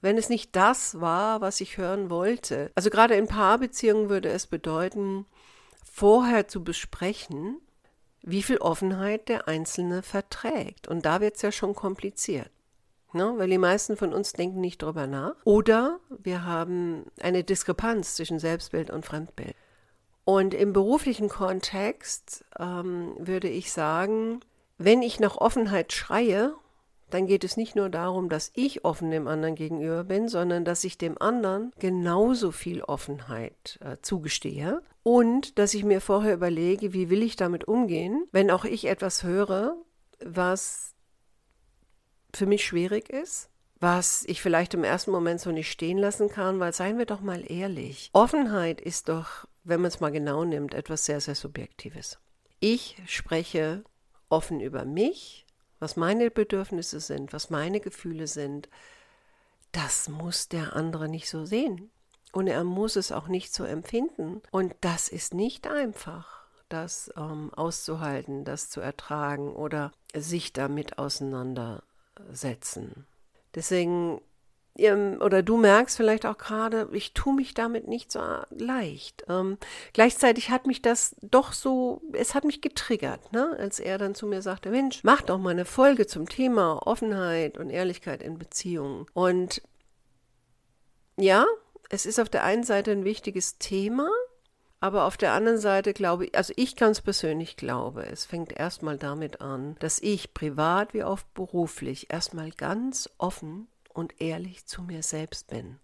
Wenn 0.00 0.18
es 0.18 0.28
nicht 0.28 0.54
das 0.56 1.00
war, 1.00 1.40
was 1.40 1.60
ich 1.60 1.78
hören 1.78 2.10
wollte. 2.10 2.70
Also 2.74 2.90
gerade 2.90 3.14
in 3.14 3.28
Paarbeziehungen 3.28 4.08
würde 4.08 4.28
es 4.28 4.46
bedeuten, 4.46 5.26
vorher 5.84 6.48
zu 6.48 6.64
besprechen, 6.64 7.60
wie 8.22 8.42
viel 8.42 8.58
Offenheit 8.58 9.28
der 9.28 9.48
Einzelne 9.48 10.02
verträgt. 10.02 10.88
Und 10.88 11.04
da 11.04 11.20
wird 11.20 11.36
es 11.36 11.42
ja 11.42 11.52
schon 11.52 11.74
kompliziert. 11.74 12.50
Ne? 13.12 13.34
Weil 13.36 13.50
die 13.50 13.58
meisten 13.58 13.96
von 13.96 14.12
uns 14.12 14.32
denken 14.32 14.60
nicht 14.60 14.82
drüber 14.82 15.06
nach. 15.06 15.34
Oder 15.44 15.98
wir 16.08 16.44
haben 16.44 17.06
eine 17.20 17.44
Diskrepanz 17.44 18.14
zwischen 18.16 18.38
Selbstbild 18.38 18.90
und 18.90 19.04
Fremdbild. 19.04 19.54
Und 20.24 20.54
im 20.54 20.72
beruflichen 20.72 21.28
Kontext 21.28 22.44
ähm, 22.58 23.14
würde 23.18 23.48
ich 23.48 23.72
sagen, 23.72 24.40
wenn 24.78 25.02
ich 25.02 25.20
nach 25.20 25.36
Offenheit 25.36 25.92
schreie, 25.92 26.54
dann 27.10 27.26
geht 27.26 27.44
es 27.44 27.56
nicht 27.56 27.76
nur 27.76 27.90
darum, 27.90 28.28
dass 28.28 28.52
ich 28.54 28.84
offen 28.84 29.10
dem 29.10 29.28
anderen 29.28 29.54
gegenüber 29.54 30.04
bin, 30.04 30.28
sondern 30.28 30.64
dass 30.64 30.84
ich 30.84 30.96
dem 30.96 31.20
anderen 31.20 31.72
genauso 31.78 32.52
viel 32.52 32.82
Offenheit 32.82 33.78
äh, 33.84 33.96
zugestehe 34.00 34.80
und 35.02 35.58
dass 35.58 35.74
ich 35.74 35.84
mir 35.84 36.00
vorher 36.00 36.34
überlege, 36.34 36.92
wie 36.92 37.10
will 37.10 37.22
ich 37.22 37.36
damit 37.36 37.66
umgehen, 37.66 38.26
wenn 38.32 38.50
auch 38.50 38.64
ich 38.64 38.86
etwas 38.86 39.22
höre, 39.24 39.76
was 40.24 40.94
für 42.34 42.46
mich 42.46 42.64
schwierig 42.64 43.10
ist, 43.10 43.50
was 43.80 44.24
ich 44.26 44.40
vielleicht 44.40 44.74
im 44.74 44.84
ersten 44.84 45.10
Moment 45.10 45.40
so 45.40 45.50
nicht 45.50 45.70
stehen 45.70 45.98
lassen 45.98 46.28
kann, 46.28 46.60
weil 46.60 46.72
seien 46.72 46.98
wir 46.98 47.06
doch 47.06 47.20
mal 47.20 47.44
ehrlich, 47.50 48.10
Offenheit 48.12 48.80
ist 48.80 49.08
doch, 49.08 49.46
wenn 49.64 49.80
man 49.80 49.88
es 49.88 50.00
mal 50.00 50.12
genau 50.12 50.44
nimmt, 50.44 50.74
etwas 50.74 51.04
sehr, 51.04 51.20
sehr 51.20 51.34
Subjektives. 51.34 52.18
Ich 52.60 52.96
spreche 53.06 53.82
offen 54.28 54.60
über 54.60 54.84
mich, 54.84 55.46
was 55.80 55.96
meine 55.96 56.30
Bedürfnisse 56.30 57.00
sind, 57.00 57.32
was 57.32 57.50
meine 57.50 57.80
Gefühle 57.80 58.28
sind, 58.28 58.68
das 59.72 60.08
muss 60.08 60.48
der 60.48 60.76
andere 60.76 61.08
nicht 61.08 61.28
so 61.28 61.44
sehen. 61.44 61.90
Und 62.32 62.46
er 62.46 62.64
muss 62.64 62.96
es 62.96 63.12
auch 63.12 63.28
nicht 63.28 63.54
so 63.54 63.64
empfinden. 63.64 64.42
Und 64.50 64.74
das 64.80 65.08
ist 65.08 65.34
nicht 65.34 65.66
einfach, 65.66 66.46
das 66.68 67.12
ähm, 67.16 67.50
auszuhalten, 67.54 68.44
das 68.44 68.70
zu 68.70 68.80
ertragen 68.80 69.54
oder 69.54 69.92
sich 70.14 70.52
damit 70.52 70.98
auseinandersetzen. 70.98 73.06
Deswegen 73.54 74.20
oder 74.74 75.42
du 75.42 75.58
merkst 75.58 75.96
vielleicht 75.96 76.24
auch 76.24 76.38
gerade, 76.38 76.88
ich 76.92 77.12
tue 77.12 77.34
mich 77.34 77.52
damit 77.52 77.88
nicht 77.88 78.10
so 78.10 78.20
leicht. 78.50 79.24
Ähm, 79.28 79.58
gleichzeitig 79.92 80.50
hat 80.50 80.66
mich 80.66 80.80
das 80.80 81.14
doch 81.20 81.52
so, 81.52 82.00
es 82.12 82.34
hat 82.34 82.44
mich 82.44 82.62
getriggert, 82.62 83.32
ne? 83.32 83.54
als 83.58 83.80
er 83.80 83.98
dann 83.98 84.14
zu 84.14 84.26
mir 84.26 84.40
sagte, 84.40 84.70
Mensch, 84.70 85.04
mach 85.04 85.20
doch 85.20 85.38
mal 85.38 85.50
eine 85.50 85.66
Folge 85.66 86.06
zum 86.06 86.26
Thema 86.26 86.86
Offenheit 86.86 87.58
und 87.58 87.68
Ehrlichkeit 87.68 88.22
in 88.22 88.38
Beziehungen. 88.38 89.06
Und 89.12 89.60
ja, 91.18 91.44
es 91.92 92.06
ist 92.06 92.18
auf 92.18 92.30
der 92.30 92.42
einen 92.42 92.64
Seite 92.64 92.90
ein 92.90 93.04
wichtiges 93.04 93.58
Thema, 93.58 94.08
aber 94.80 95.04
auf 95.04 95.18
der 95.18 95.34
anderen 95.34 95.58
Seite 95.58 95.92
glaube 95.92 96.24
ich, 96.24 96.34
also 96.34 96.54
ich 96.56 96.74
ganz 96.74 97.02
persönlich 97.02 97.58
glaube, 97.58 98.06
es 98.06 98.24
fängt 98.24 98.58
erstmal 98.58 98.96
damit 98.96 99.42
an, 99.42 99.76
dass 99.78 99.98
ich 100.00 100.32
privat 100.32 100.94
wie 100.94 101.04
auch 101.04 101.20
beruflich 101.34 102.10
erstmal 102.10 102.50
ganz 102.50 103.10
offen 103.18 103.68
und 103.90 104.22
ehrlich 104.22 104.64
zu 104.64 104.82
mir 104.82 105.02
selbst 105.02 105.48
bin. 105.48 105.78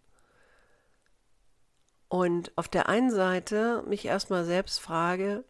Und 2.09 2.57
auf 2.57 2.69
der 2.69 2.89
einen 2.89 3.11
Seite 3.11 3.85
mich 3.87 4.07
erstmal 4.07 4.47
selbst 4.47 4.81
frage, 4.81 5.45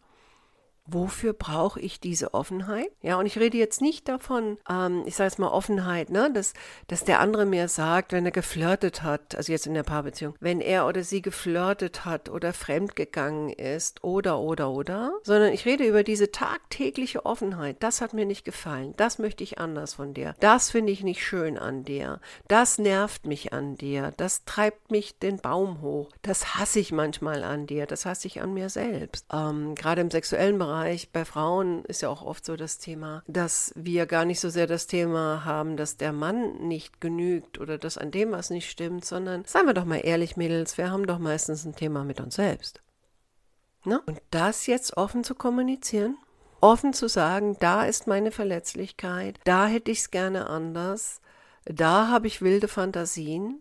wofür 0.90 1.32
brauche 1.32 1.80
ich 1.80 2.00
diese 2.00 2.34
Offenheit? 2.34 2.90
Ja, 3.02 3.18
und 3.18 3.26
ich 3.26 3.38
rede 3.38 3.58
jetzt 3.58 3.80
nicht 3.80 4.08
davon, 4.08 4.58
ähm, 4.68 5.02
ich 5.06 5.16
sage 5.16 5.28
jetzt 5.28 5.38
mal 5.38 5.48
Offenheit, 5.48 6.10
ne, 6.10 6.30
dass, 6.32 6.54
dass 6.86 7.04
der 7.04 7.20
andere 7.20 7.44
mir 7.46 7.68
sagt, 7.68 8.12
wenn 8.12 8.24
er 8.24 8.30
geflirtet 8.30 9.02
hat, 9.02 9.34
also 9.36 9.52
jetzt 9.52 9.66
in 9.66 9.74
der 9.74 9.82
Paarbeziehung, 9.82 10.34
wenn 10.40 10.60
er 10.60 10.86
oder 10.86 11.02
sie 11.02 11.22
geflirtet 11.22 12.04
hat 12.04 12.28
oder 12.28 12.52
fremdgegangen 12.52 13.50
ist 13.50 14.02
oder, 14.02 14.38
oder, 14.38 14.70
oder, 14.70 15.12
sondern 15.22 15.52
ich 15.52 15.66
rede 15.66 15.84
über 15.84 16.02
diese 16.02 16.32
tagtägliche 16.32 17.26
Offenheit. 17.26 17.76
Das 17.80 18.00
hat 18.00 18.14
mir 18.14 18.24
nicht 18.24 18.44
gefallen. 18.44 18.94
Das 18.96 19.18
möchte 19.18 19.44
ich 19.44 19.58
anders 19.58 19.94
von 19.94 20.14
dir. 20.14 20.34
Das 20.40 20.70
finde 20.70 20.92
ich 20.92 21.04
nicht 21.04 21.24
schön 21.24 21.58
an 21.58 21.84
dir. 21.84 22.20
Das 22.48 22.78
nervt 22.78 23.26
mich 23.26 23.52
an 23.52 23.76
dir. 23.76 24.12
Das 24.16 24.44
treibt 24.44 24.90
mich 24.90 25.18
den 25.18 25.38
Baum 25.38 25.82
hoch. 25.82 26.10
Das 26.22 26.54
hasse 26.54 26.80
ich 26.80 26.92
manchmal 26.92 27.44
an 27.44 27.66
dir. 27.66 27.86
Das 27.86 28.06
hasse 28.06 28.26
ich 28.26 28.40
an 28.40 28.54
mir 28.54 28.70
selbst. 28.70 29.26
Ähm, 29.32 29.74
gerade 29.74 30.00
im 30.00 30.10
sexuellen 30.10 30.58
Bereich 30.58 30.77
Bereich, 30.78 31.10
bei 31.10 31.24
Frauen 31.24 31.84
ist 31.86 32.02
ja 32.02 32.08
auch 32.08 32.22
oft 32.22 32.44
so 32.44 32.54
das 32.54 32.78
Thema, 32.78 33.24
dass 33.26 33.72
wir 33.74 34.06
gar 34.06 34.24
nicht 34.24 34.38
so 34.38 34.48
sehr 34.48 34.68
das 34.68 34.86
Thema 34.86 35.44
haben, 35.44 35.76
dass 35.76 35.96
der 35.96 36.12
Mann 36.12 36.68
nicht 36.68 37.00
genügt 37.00 37.58
oder 37.58 37.78
dass 37.78 37.98
an 37.98 38.12
dem 38.12 38.30
was 38.30 38.50
nicht 38.50 38.70
stimmt, 38.70 39.04
sondern 39.04 39.44
seien 39.44 39.66
wir 39.66 39.74
doch 39.74 39.84
mal 39.84 39.96
ehrlich, 39.96 40.36
Mädels, 40.36 40.78
wir 40.78 40.90
haben 40.90 41.06
doch 41.06 41.18
meistens 41.18 41.64
ein 41.64 41.74
Thema 41.74 42.04
mit 42.04 42.20
uns 42.20 42.36
selbst. 42.36 42.80
Ne? 43.84 44.00
Und 44.06 44.20
das 44.30 44.66
jetzt 44.66 44.96
offen 44.96 45.24
zu 45.24 45.34
kommunizieren, 45.34 46.16
offen 46.60 46.92
zu 46.92 47.08
sagen, 47.08 47.56
da 47.58 47.84
ist 47.84 48.06
meine 48.06 48.30
Verletzlichkeit, 48.30 49.40
da 49.42 49.66
hätte 49.66 49.90
ich 49.90 49.98
es 49.98 50.10
gerne 50.12 50.48
anders, 50.48 51.20
da 51.64 52.08
habe 52.08 52.28
ich 52.28 52.40
wilde 52.40 52.68
Fantasien. 52.68 53.60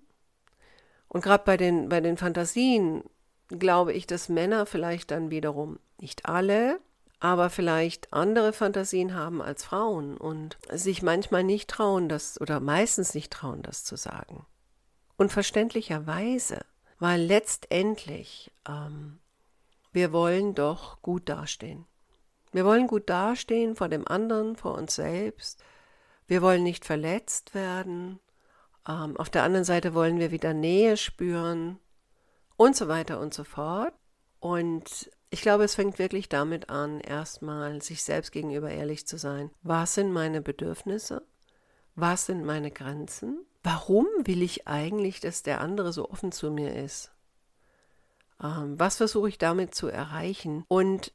Und 1.07 1.24
gerade 1.24 1.43
bei 1.45 1.57
den, 1.57 1.89
bei 1.89 2.00
den 2.00 2.17
Fantasien 2.17 3.03
glaube 3.50 3.93
ich, 3.93 4.05
dass 4.05 4.29
Männer 4.29 4.67
vielleicht 4.67 5.09
dann 5.09 5.31
wiederum, 5.31 5.79
nicht 6.00 6.27
alle, 6.27 6.79
aber 7.19 7.50
vielleicht 7.50 8.13
andere 8.13 8.53
Fantasien 8.53 9.15
haben 9.15 9.41
als 9.41 9.63
Frauen 9.63 10.17
und 10.17 10.57
sich 10.71 11.01
manchmal 11.01 11.43
nicht 11.43 11.69
trauen, 11.69 12.09
das 12.09 12.39
oder 12.39 12.59
meistens 12.59 13.13
nicht 13.13 13.33
trauen, 13.33 13.63
das 13.63 13.83
zu 13.83 13.95
sagen. 13.95 14.45
Und 15.17 15.31
verständlicherweise, 15.31 16.63
weil 17.00 17.21
letztendlich 17.21 18.51
ähm, 18.67 19.19
wir 19.91 20.12
wollen 20.12 20.53
doch 20.53 21.01
gut 21.01 21.27
dastehen. 21.27 21.86
Wir 22.51 22.65
wollen 22.65 22.88
gut 22.88 23.09
dastehen 23.09 23.75
vor 23.75 23.89
dem 23.89 24.07
anderen, 24.07 24.55
vor 24.55 24.75
uns 24.75 24.95
selbst. 24.95 25.63
Wir 26.27 26.41
wollen 26.41 26.63
nicht 26.63 26.86
verletzt 26.86 27.55
werden. 27.55 28.19
Ähm, 28.88 29.17
auf 29.17 29.29
der 29.29 29.43
anderen 29.43 29.65
Seite 29.65 29.93
wollen 29.93 30.19
wir 30.19 30.31
wieder 30.31 30.53
Nähe 30.53 30.97
spüren 30.97 31.79
und 32.57 32.75
so 32.75 32.88
weiter 32.88 33.19
und 33.19 33.33
so 33.33 33.43
fort. 33.43 33.93
Und 34.39 35.09
ich 35.29 35.41
glaube, 35.41 35.63
es 35.63 35.75
fängt 35.75 36.00
wirklich 36.00 36.29
damit 36.29 36.69
an, 36.69 37.00
erstmal 37.00 37.81
sich 37.81 38.03
selbst 38.03 38.31
gegenüber 38.31 38.69
ehrlich 38.69 39.05
zu 39.05 39.17
sein. 39.17 39.51
Was 39.62 39.96
sind 39.96 40.12
meine 40.12 40.41
Bedürfnisse? 40.41 41.24
Was 41.96 42.27
sind 42.27 42.46
meine 42.46 42.72
Grenzen? 42.72 43.46
Warum 43.63 44.05
will 44.24 44.41
ich 44.41 44.67
eigentlich, 44.67 45.19
dass 45.19 45.43
der 45.43 45.62
andere 45.62 45.91
so 45.91 46.10
offen 46.10 46.31
zu 46.31 46.51
mir 46.51 46.75
ist? 46.75 47.12
Ähm, 48.41 48.79
was 48.79 48.98
versuche 48.98 49.29
ich 49.29 49.38
damit 49.38 49.75
zu 49.75 49.88
erreichen? 49.88 50.63
Und 50.67 51.12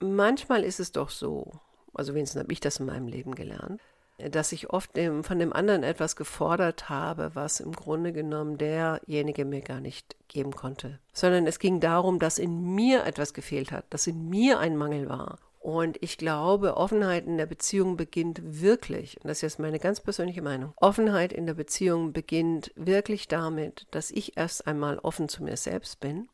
manchmal 0.00 0.64
ist 0.64 0.80
es 0.80 0.92
doch 0.92 1.08
so, 1.08 1.52
also 1.94 2.14
wenigstens 2.14 2.42
habe 2.42 2.52
ich 2.52 2.60
das 2.60 2.80
in 2.80 2.86
meinem 2.86 3.08
Leben 3.08 3.34
gelernt, 3.34 3.80
dass 4.18 4.52
ich 4.52 4.70
oft 4.70 4.92
von 5.22 5.38
dem 5.38 5.52
anderen 5.52 5.82
etwas 5.82 6.16
gefordert 6.16 6.88
habe, 6.88 7.32
was 7.34 7.60
im 7.60 7.72
Grunde 7.72 8.12
genommen 8.12 8.58
derjenige 8.58 9.44
mir 9.44 9.60
gar 9.60 9.80
nicht 9.80 10.16
geben 10.28 10.52
konnte. 10.52 11.00
Sondern 11.12 11.46
es 11.46 11.58
ging 11.58 11.80
darum, 11.80 12.18
dass 12.18 12.38
in 12.38 12.74
mir 12.74 13.04
etwas 13.04 13.34
gefehlt 13.34 13.72
hat, 13.72 13.86
dass 13.90 14.06
in 14.06 14.28
mir 14.28 14.58
ein 14.58 14.76
Mangel 14.76 15.08
war. 15.08 15.38
Und 15.58 15.96
ich 16.02 16.18
glaube, 16.18 16.76
Offenheit 16.76 17.26
in 17.26 17.38
der 17.38 17.46
Beziehung 17.46 17.96
beginnt 17.96 18.40
wirklich, 18.44 19.16
und 19.16 19.28
das 19.28 19.38
ist 19.38 19.42
jetzt 19.42 19.58
meine 19.58 19.78
ganz 19.78 19.98
persönliche 19.98 20.42
Meinung, 20.42 20.74
Offenheit 20.76 21.32
in 21.32 21.46
der 21.46 21.54
Beziehung 21.54 22.12
beginnt 22.12 22.70
wirklich 22.76 23.28
damit, 23.28 23.86
dass 23.90 24.10
ich 24.10 24.36
erst 24.36 24.66
einmal 24.66 24.98
offen 24.98 25.28
zu 25.30 25.42
mir 25.42 25.56
selbst 25.56 26.00
bin 26.00 26.28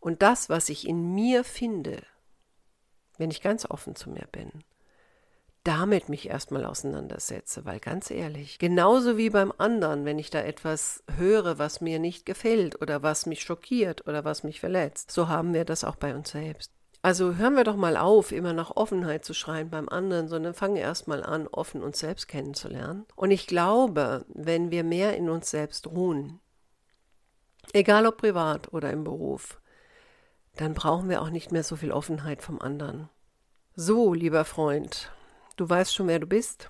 und 0.00 0.22
das, 0.22 0.48
was 0.48 0.70
ich 0.70 0.88
in 0.88 1.14
mir 1.14 1.44
finde, 1.44 2.02
wenn 3.18 3.30
ich 3.30 3.40
ganz 3.40 3.64
offen 3.70 3.94
zu 3.94 4.10
mir 4.10 4.26
bin, 4.32 4.50
damit 5.64 6.10
mich 6.10 6.28
erstmal 6.28 6.66
auseinandersetze, 6.66 7.64
weil 7.64 7.80
ganz 7.80 8.10
ehrlich, 8.10 8.58
genauso 8.58 9.16
wie 9.16 9.30
beim 9.30 9.52
anderen, 9.56 10.04
wenn 10.04 10.18
ich 10.18 10.28
da 10.28 10.40
etwas 10.40 11.02
höre, 11.16 11.58
was 11.58 11.80
mir 11.80 11.98
nicht 11.98 12.26
gefällt 12.26 12.80
oder 12.80 13.02
was 13.02 13.24
mich 13.24 13.42
schockiert 13.42 14.06
oder 14.06 14.24
was 14.24 14.44
mich 14.44 14.60
verletzt, 14.60 15.10
so 15.10 15.28
haben 15.28 15.54
wir 15.54 15.64
das 15.64 15.82
auch 15.82 15.96
bei 15.96 16.14
uns 16.14 16.30
selbst. 16.30 16.70
Also 17.00 17.36
hören 17.36 17.56
wir 17.56 17.64
doch 17.64 17.76
mal 17.76 17.96
auf, 17.96 18.32
immer 18.32 18.52
nach 18.52 18.76
Offenheit 18.76 19.24
zu 19.24 19.34
schreien 19.34 19.68
beim 19.68 19.88
anderen, 19.88 20.28
sondern 20.28 20.54
fangen 20.54 20.76
erstmal 20.76 21.22
an, 21.22 21.46
offen 21.48 21.82
uns 21.82 21.98
selbst 21.98 22.28
kennenzulernen. 22.28 23.04
Und 23.16 23.30
ich 23.30 23.46
glaube, 23.46 24.24
wenn 24.28 24.70
wir 24.70 24.84
mehr 24.84 25.16
in 25.16 25.28
uns 25.28 25.50
selbst 25.50 25.86
ruhen, 25.86 26.40
egal 27.72 28.06
ob 28.06 28.18
privat 28.18 28.72
oder 28.72 28.90
im 28.90 29.04
Beruf, 29.04 29.60
dann 30.56 30.74
brauchen 30.74 31.08
wir 31.08 31.20
auch 31.20 31.30
nicht 31.30 31.52
mehr 31.52 31.64
so 31.64 31.76
viel 31.76 31.92
Offenheit 31.92 32.42
vom 32.42 32.60
anderen. 32.60 33.08
So, 33.76 34.14
lieber 34.14 34.44
Freund, 34.44 35.10
Du 35.56 35.68
weißt 35.68 35.94
schon, 35.94 36.08
wer 36.08 36.18
du 36.18 36.26
bist. 36.26 36.68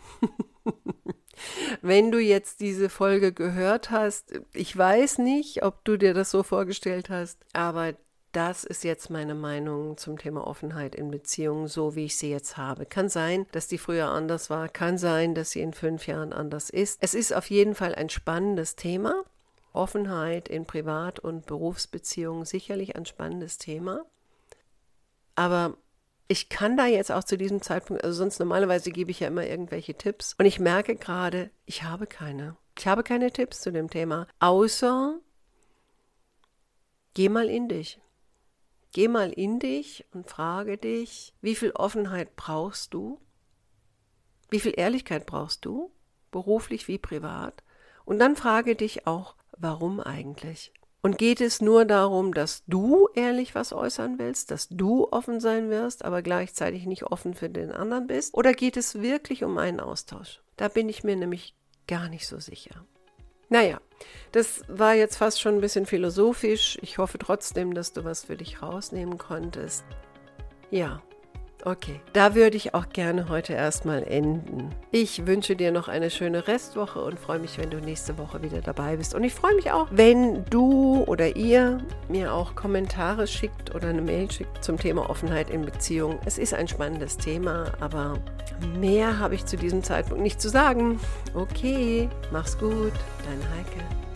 Wenn 1.83 2.11
du 2.11 2.19
jetzt 2.19 2.61
diese 2.61 2.89
Folge 2.89 3.33
gehört 3.33 3.91
hast, 3.91 4.33
ich 4.53 4.77
weiß 4.77 5.19
nicht, 5.19 5.63
ob 5.63 5.85
du 5.85 5.97
dir 5.97 6.15
das 6.15 6.31
so 6.31 6.43
vorgestellt 6.43 7.11
hast, 7.11 7.39
aber 7.53 7.95
das 8.35 8.65
ist 8.65 8.83
jetzt 8.83 9.11
meine 9.11 9.35
Meinung 9.35 9.97
zum 9.97 10.19
Thema 10.19 10.47
Offenheit 10.47 10.95
in 10.97 11.11
Beziehungen, 11.11 11.69
so 11.69 11.95
wie 11.95 12.07
ich 12.07 12.17
sie 12.17 12.31
jetzt 12.31 12.57
habe. 12.57 12.85
Kann 12.85 13.09
sein, 13.09 13.47
dass 13.53 13.69
die 13.69 13.79
früher 13.79 14.09
anders 14.09 14.51
war, 14.51 14.69
kann 14.69 14.99
sein, 14.99 15.35
dass 15.35 15.53
sie 15.53 15.61
in 15.61 15.73
fünf 15.73 16.07
Jahren 16.07 16.33
anders 16.33 16.69
ist. 16.69 16.99
Es 17.01 17.15
ist 17.15 17.33
auf 17.33 17.49
jeden 17.49 17.75
Fall 17.75 17.95
ein 17.95 18.11
spannendes 18.11 18.75
Thema. 18.75 19.25
Offenheit 19.73 20.49
in 20.49 20.67
Privat- 20.67 21.21
und 21.21 21.47
Berufsbeziehungen 21.47 22.45
sicherlich 22.45 22.97
ein 22.97 23.07
spannendes 23.07 23.59
Thema. 23.59 24.05
Aber 25.37 25.77
ich 26.29 26.49
kann 26.49 26.77
da 26.77 26.87
jetzt 26.87 27.13
auch 27.13 27.25
zu 27.25 27.37
diesem 27.37 27.61
Zeitpunkt, 27.61 28.03
also 28.03 28.17
sonst 28.17 28.39
normalerweise 28.39 28.91
gebe 28.91 29.11
ich 29.11 29.21
ja 29.21 29.29
immer 29.29 29.47
irgendwelche 29.47 29.95
Tipps 29.95 30.35
und 30.39 30.47
ich 30.47 30.59
merke 30.59 30.97
gerade, 30.97 31.51
ich 31.67 31.83
habe 31.83 32.07
keine. 32.07 32.57
Ich 32.77 32.87
habe 32.87 33.03
keine 33.03 33.31
Tipps 33.31 33.61
zu 33.61 33.71
dem 33.71 33.89
Thema, 33.89 34.27
außer 34.41 35.19
geh 37.15 37.29
mal 37.29 37.49
in 37.49 37.69
dich. 37.69 38.01
Geh 38.93 39.09
mal 39.09 39.31
in 39.33 39.59
dich 39.59 40.05
und 40.13 40.29
frage 40.29 40.79
dich, 40.79 41.35
wie 41.41 41.57
viel 41.57 41.73
Offenheit 41.73 42.37
brauchst 42.37 42.95
du? 42.95 43.21
Wie 44.51 44.61
viel 44.61 44.75
Ehrlichkeit 44.77 45.27
brauchst 45.27 45.65
du? 45.65 45.91
Beruflich 46.31 46.87
wie 46.89 46.99
privat? 46.99 47.65
Und 48.05 48.19
dann 48.19 48.37
frage 48.37 48.77
dich 48.77 49.07
auch, 49.07 49.35
warum 49.57 50.01
eigentlich? 50.01 50.73
Und 51.05 51.19
geht 51.19 51.43
es 51.43 51.61
nur 51.61 51.85
darum, 51.85 52.33
dass 52.33 52.65
du 52.67 53.11
ehrlich 53.15 53.55
was 53.55 53.75
äußern 53.75 54.19
willst, 54.19 54.51
dass 54.51 54.69
du 54.71 55.07
offen 55.11 55.39
sein 55.39 55.69
wirst, 55.69 56.03
aber 56.03 56.23
gleichzeitig 56.23 56.87
nicht 56.87 57.03
offen 57.03 57.35
für 57.35 57.51
den 57.51 57.73
anderen 57.73 58.07
bist? 58.07 58.33
Oder 58.33 58.55
geht 58.55 58.79
es 58.79 59.03
wirklich 59.03 59.45
um 59.45 59.59
einen 59.59 59.81
Austausch? 59.81 60.41
Da 60.57 60.69
bin 60.69 60.89
ich 60.89 61.05
mir 61.05 61.15
nämlich 61.15 61.55
gar 61.87 62.09
nicht 62.09 62.27
so 62.27 62.39
sicher. 62.39 62.87
Naja, 63.51 63.83
das 64.33 64.63
war 64.67 64.95
jetzt 64.95 65.17
fast 65.17 65.43
schon 65.43 65.57
ein 65.57 65.61
bisschen 65.61 65.85
philosophisch. 65.85 66.79
Ich 66.81 66.97
hoffe 66.97 67.19
trotzdem, 67.19 67.75
dass 67.75 67.93
du 67.93 68.05
was 68.05 68.25
für 68.25 68.39
dich 68.39 68.63
rausnehmen 68.63 69.19
konntest. 69.19 69.85
Ja, 70.71 71.03
Okay, 71.67 71.99
da 72.13 72.35
würde 72.35 72.59
ich 72.59 72.75
auch 72.75 72.91
gerne 72.91 73.31
heute 73.31 73.55
erstmal 73.55 74.03
enden. 74.03 74.69
Ich 74.91 75.27
wünsche 75.27 75.57
dir 75.57 75.73
noch 75.73 75.89
eine 75.89 76.11
schöne 76.11 76.47
Restwoche 76.47 77.03
und 77.03 77.19
freue 77.19 77.39
mich, 77.39 77.57
wenn 77.57 77.71
du 77.71 77.79
nächste 77.79 78.19
Woche 78.19 78.43
wieder 78.43 78.61
dabei 78.61 78.97
bist. 78.97 79.15
Und 79.15 79.25
ich 79.25 79.33
freue 79.33 79.55
mich 79.55 79.73
auch, 79.73 79.89
wenn 79.91 80.45
du 80.51 81.05
oder 81.07 81.37
ihr 81.37 81.79
mir 82.11 82.35
auch 82.35 82.55
Kommentare 82.55 83.27
schickt 83.27 83.75
oder 83.75 83.89
eine 83.89 84.03
Mail 84.03 84.31
schickt 84.31 84.63
zum 84.63 84.77
Thema 84.77 85.09
Offenheit 85.09 85.49
in 85.49 85.63
Beziehungen. 85.63 86.19
Es 86.27 86.37
ist 86.37 86.53
ein 86.53 86.69
spannendes 86.69 87.17
Thema, 87.17 87.73
aber 87.81 88.19
mehr 88.79 89.19
habe 89.19 89.35
ich 89.35 89.47
zu 89.47 89.57
diesem 89.57 89.83
Zeitpunkt 89.83 90.23
nicht 90.23 90.43
zu 90.43 90.51
sagen. 90.51 91.01
Okay, 91.33 92.11
mach's 92.31 92.59
gut, 92.59 92.93
dein 93.25 93.41
Heike. 93.57 94.14